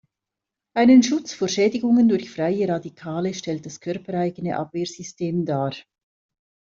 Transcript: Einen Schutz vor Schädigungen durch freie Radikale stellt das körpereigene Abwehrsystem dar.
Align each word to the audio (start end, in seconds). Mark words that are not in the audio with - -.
Einen 0.73 1.03
Schutz 1.03 1.31
vor 1.35 1.47
Schädigungen 1.47 2.09
durch 2.09 2.31
freie 2.31 2.67
Radikale 2.67 3.35
stellt 3.35 3.67
das 3.67 3.79
körpereigene 3.79 4.57
Abwehrsystem 4.57 5.45
dar. 5.45 5.75